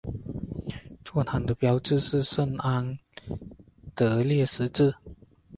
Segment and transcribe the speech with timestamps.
[1.05, 2.97] 座堂的标志是圣安
[3.93, 4.95] 德烈十字。